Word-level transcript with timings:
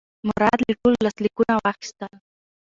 مراد 0.29 0.59
له 0.67 0.73
ټولو 0.79 0.97
لاسلیکونه 1.05 1.53
واخیستل. 1.57 2.11